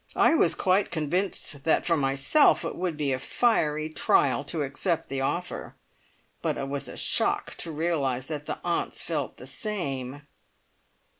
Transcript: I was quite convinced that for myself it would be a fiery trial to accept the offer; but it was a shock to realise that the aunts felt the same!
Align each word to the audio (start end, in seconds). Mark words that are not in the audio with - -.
I 0.15 0.33
was 0.33 0.55
quite 0.55 0.89
convinced 0.89 1.63
that 1.63 1.85
for 1.85 1.95
myself 1.95 2.65
it 2.65 2.75
would 2.75 2.97
be 2.97 3.13
a 3.13 3.19
fiery 3.19 3.87
trial 3.87 4.43
to 4.45 4.63
accept 4.63 5.09
the 5.09 5.21
offer; 5.21 5.75
but 6.41 6.57
it 6.57 6.67
was 6.67 6.87
a 6.87 6.97
shock 6.97 7.53
to 7.59 7.71
realise 7.71 8.25
that 8.25 8.47
the 8.47 8.57
aunts 8.63 9.03
felt 9.03 9.37
the 9.37 9.45
same! 9.45 10.23